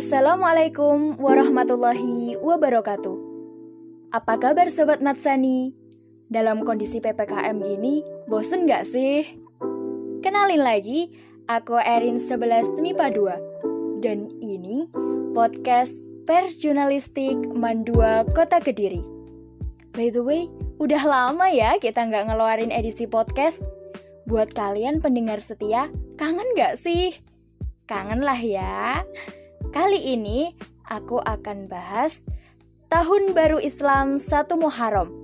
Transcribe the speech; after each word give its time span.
Assalamualaikum 0.00 1.20
warahmatullahi 1.20 2.32
wabarakatuh. 2.40 3.20
Apa 4.16 4.40
kabar 4.40 4.72
Sobat 4.72 5.04
Matsani? 5.04 5.76
Dalam 6.32 6.64
kondisi 6.64 7.04
PPKM 7.04 7.60
gini, 7.60 8.00
bosen 8.24 8.64
gak 8.64 8.88
sih? 8.88 9.28
Kenalin 10.24 10.64
lagi, 10.64 11.12
aku 11.52 11.76
Erin 11.76 12.16
11 12.16 12.80
MIPA 12.80 13.12
2. 13.12 14.00
Dan 14.00 14.32
ini 14.40 14.88
podcast 15.36 15.92
Pers 16.24 16.56
Jurnalistik 16.56 17.36
Mandua 17.52 18.24
Kota 18.32 18.56
Kediri. 18.56 19.04
By 19.92 20.08
the 20.08 20.24
way, 20.24 20.48
udah 20.80 21.04
lama 21.04 21.52
ya 21.52 21.76
kita 21.76 22.08
nggak 22.08 22.32
ngeluarin 22.32 22.72
edisi 22.72 23.04
podcast. 23.04 23.68
Buat 24.24 24.56
kalian 24.56 25.04
pendengar 25.04 25.44
setia, 25.44 25.92
kangen 26.16 26.48
gak 26.56 26.80
sih? 26.80 27.20
Kangen 27.84 28.24
lah 28.24 28.40
ya. 28.40 29.04
Kali 29.70 30.02
ini 30.02 30.50
aku 30.90 31.22
akan 31.22 31.70
bahas 31.70 32.26
Tahun 32.90 33.38
Baru 33.38 33.62
Islam 33.62 34.18
1 34.18 34.50
Muharram 34.58 35.14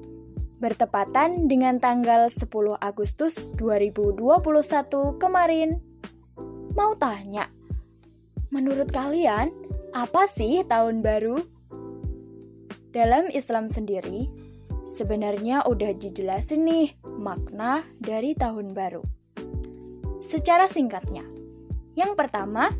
bertepatan 0.62 1.50
dengan 1.50 1.82
tanggal 1.82 2.30
10 2.30 2.46
Agustus 2.78 3.50
2021 3.58 5.18
kemarin. 5.18 5.82
Mau 6.78 6.94
tanya, 6.94 7.50
menurut 8.54 8.86
kalian 8.94 9.50
apa 9.90 10.30
sih 10.30 10.62
tahun 10.62 11.02
baru? 11.02 11.42
Dalam 12.94 13.26
Islam 13.34 13.66
sendiri, 13.66 14.30
sebenarnya 14.86 15.66
udah 15.66 15.90
dijelasin 15.98 16.62
nih 16.62 16.94
makna 17.02 17.82
dari 17.98 18.38
tahun 18.38 18.70
baru. 18.70 19.02
Secara 20.22 20.70
singkatnya, 20.70 21.26
yang 21.98 22.14
pertama, 22.14 22.70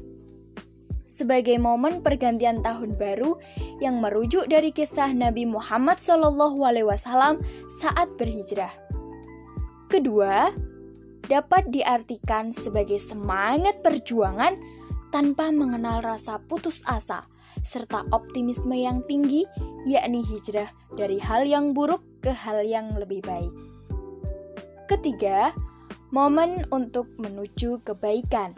sebagai 1.06 1.56
momen 1.56 2.02
pergantian 2.02 2.60
tahun 2.60 2.98
baru 2.98 3.38
yang 3.78 4.02
merujuk 4.02 4.50
dari 4.50 4.74
kisah 4.74 5.14
Nabi 5.14 5.46
Muhammad 5.46 6.02
SAW 6.02 7.40
saat 7.70 8.08
berhijrah. 8.18 8.74
Kedua, 9.86 10.50
dapat 11.26 11.70
diartikan 11.70 12.50
sebagai 12.50 12.98
semangat 12.98 13.82
perjuangan 13.82 14.58
tanpa 15.14 15.54
mengenal 15.54 16.02
rasa 16.02 16.42
putus 16.50 16.82
asa 16.86 17.22
serta 17.62 18.04
optimisme 18.12 18.74
yang 18.76 19.00
tinggi, 19.06 19.46
yakni 19.88 20.20
hijrah 20.26 20.68
dari 20.94 21.16
hal 21.16 21.46
yang 21.46 21.72
buruk 21.72 22.02
ke 22.20 22.30
hal 22.34 22.60
yang 22.62 22.92
lebih 22.98 23.22
baik. 23.24 23.54
Ketiga, 24.86 25.50
momen 26.14 26.62
untuk 26.70 27.10
menuju 27.18 27.82
kebaikan 27.82 28.54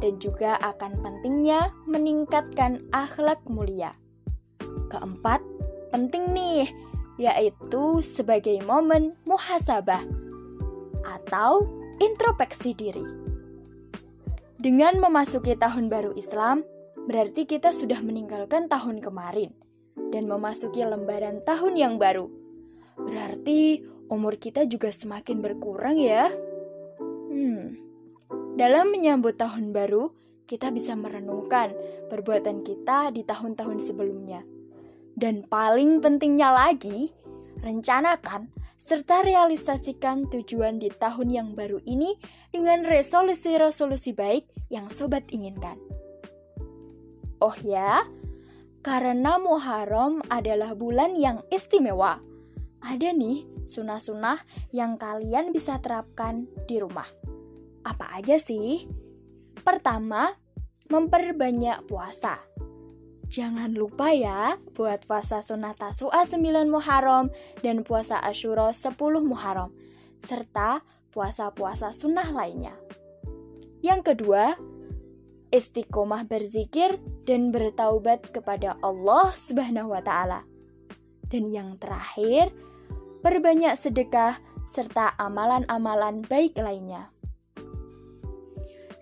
dan 0.00 0.20
juga 0.20 0.60
akan 0.60 1.00
pentingnya 1.00 1.72
meningkatkan 1.88 2.84
akhlak 2.92 3.40
mulia. 3.48 3.92
Keempat, 4.92 5.40
penting 5.90 6.30
nih, 6.36 6.68
yaitu 7.16 8.04
sebagai 8.04 8.60
momen 8.64 9.16
muhasabah 9.24 10.04
atau 11.06 11.64
introspeksi 12.02 12.76
diri. 12.76 13.04
Dengan 14.56 15.00
memasuki 15.00 15.56
tahun 15.56 15.88
baru 15.88 16.16
Islam, 16.16 16.64
berarti 17.06 17.46
kita 17.46 17.70
sudah 17.70 18.00
meninggalkan 18.02 18.68
tahun 18.68 19.00
kemarin 19.00 19.52
dan 20.10 20.28
memasuki 20.28 20.82
lembaran 20.82 21.40
tahun 21.44 21.76
yang 21.76 21.94
baru. 21.96 22.28
Berarti 22.96 23.84
umur 24.08 24.40
kita 24.40 24.64
juga 24.64 24.88
semakin 24.90 25.44
berkurang 25.44 26.00
ya. 26.00 26.32
Hmm, 27.30 27.85
dalam 28.56 28.88
menyambut 28.88 29.36
tahun 29.36 29.76
baru, 29.76 30.10
kita 30.46 30.70
bisa 30.72 30.94
merenungkan 30.96 31.74
perbuatan 32.08 32.62
kita 32.62 33.10
di 33.12 33.26
tahun-tahun 33.26 33.82
sebelumnya. 33.82 34.40
Dan 35.16 35.44
paling 35.44 36.00
pentingnya 36.00 36.54
lagi, 36.54 37.12
rencanakan 37.60 38.48
serta 38.76 39.24
realisasikan 39.24 40.28
tujuan 40.28 40.78
di 40.78 40.92
tahun 40.92 41.28
yang 41.32 41.48
baru 41.56 41.80
ini 41.88 42.14
dengan 42.52 42.84
resolusi-resolusi 42.84 44.12
baik 44.12 44.44
yang 44.70 44.86
sobat 44.92 45.26
inginkan. 45.32 45.80
Oh 47.40 47.56
ya, 47.60 48.04
karena 48.80 49.36
Muharram 49.36 50.22
adalah 50.32 50.72
bulan 50.72 51.18
yang 51.18 51.42
istimewa. 51.52 52.22
Ada 52.80 53.10
nih 53.12 53.44
sunah-sunah 53.66 54.70
yang 54.70 54.94
kalian 54.94 55.50
bisa 55.50 55.82
terapkan 55.82 56.46
di 56.70 56.78
rumah. 56.78 57.35
Apa 57.86 58.18
aja 58.18 58.34
sih? 58.42 58.90
Pertama, 59.62 60.34
memperbanyak 60.90 61.86
puasa. 61.86 62.42
Jangan 63.30 63.74
lupa 63.74 64.10
ya 64.10 64.58
buat 64.74 65.06
puasa 65.06 65.42
sunnah 65.42 65.74
tasua 65.74 66.26
9 66.26 66.66
Muharram 66.66 67.30
dan 67.62 67.86
puasa 67.86 68.18
Ashura 68.22 68.70
10 68.70 68.94
Muharram, 69.22 69.70
serta 70.18 70.82
puasa-puasa 71.10 71.90
sunnah 71.90 72.30
lainnya. 72.30 72.74
Yang 73.82 74.14
kedua, 74.14 74.54
istiqomah 75.50 76.26
berzikir 76.26 77.02
dan 77.26 77.50
bertaubat 77.50 78.30
kepada 78.30 78.78
Allah 78.82 79.30
Subhanahu 79.34 79.90
wa 79.90 80.02
taala. 80.02 80.46
Dan 81.26 81.50
yang 81.50 81.78
terakhir, 81.82 82.54
perbanyak 83.26 83.74
sedekah 83.74 84.38
serta 84.66 85.18
amalan-amalan 85.18 86.22
baik 86.26 86.58
lainnya. 86.62 87.15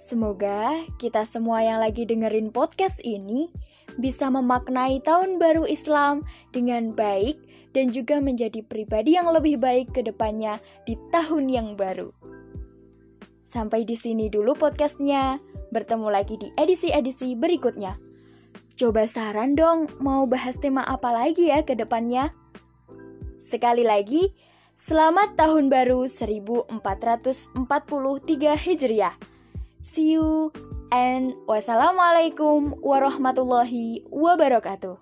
Semoga 0.04 0.84
kita 1.00 1.24
semua 1.24 1.64
yang 1.64 1.80
lagi 1.80 2.04
dengerin 2.04 2.52
podcast 2.52 3.00
ini 3.00 3.48
bisa 3.96 4.28
memaknai 4.28 5.00
tahun 5.00 5.40
baru 5.40 5.64
Islam 5.64 6.28
dengan 6.52 6.92
baik 6.92 7.40
dan 7.72 7.88
juga 7.88 8.20
menjadi 8.20 8.60
pribadi 8.60 9.16
yang 9.16 9.32
lebih 9.32 9.56
baik 9.56 9.96
ke 9.96 10.04
depannya 10.04 10.60
di 10.84 11.00
tahun 11.08 11.48
yang 11.48 11.72
baru. 11.72 12.12
Sampai 13.48 13.88
di 13.88 13.96
sini 13.96 14.28
dulu 14.28 14.52
podcastnya. 14.52 15.40
Bertemu 15.72 16.08
lagi 16.12 16.36
di 16.36 16.52
edisi-edisi 16.52 17.32
berikutnya. 17.32 17.96
Coba 18.76 19.08
saran 19.08 19.56
dong, 19.56 19.88
mau 20.04 20.28
bahas 20.28 20.60
tema 20.60 20.84
apa 20.84 21.16
lagi 21.16 21.48
ya 21.48 21.64
ke 21.64 21.72
depannya? 21.72 22.28
Sekali 23.40 23.88
lagi, 23.88 24.36
selamat 24.76 25.40
tahun 25.40 25.72
baru 25.72 26.04
1443 26.04 27.56
Hijriah. 28.52 29.32
See 29.84 30.16
you 30.16 30.48
and 30.88 31.36
wassalamualaikum 31.44 32.80
warahmatullahi 32.80 34.08
wabarakatuh. 34.08 34.96